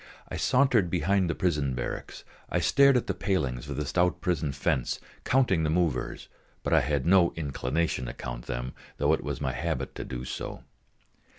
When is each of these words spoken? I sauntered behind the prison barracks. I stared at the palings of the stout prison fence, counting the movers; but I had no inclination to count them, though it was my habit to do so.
I 0.29 0.35
sauntered 0.35 0.89
behind 0.89 1.29
the 1.29 1.35
prison 1.35 1.75
barracks. 1.75 2.23
I 2.49 2.57
stared 2.59 2.97
at 2.97 3.05
the 3.05 3.13
palings 3.13 3.69
of 3.69 3.77
the 3.77 3.85
stout 3.85 4.19
prison 4.19 4.51
fence, 4.51 4.99
counting 5.25 5.61
the 5.61 5.69
movers; 5.69 6.27
but 6.63 6.73
I 6.73 6.81
had 6.81 7.05
no 7.05 7.33
inclination 7.35 8.07
to 8.07 8.13
count 8.13 8.47
them, 8.47 8.73
though 8.97 9.13
it 9.13 9.23
was 9.23 9.39
my 9.39 9.51
habit 9.51 9.93
to 9.93 10.03
do 10.03 10.25
so. 10.25 10.63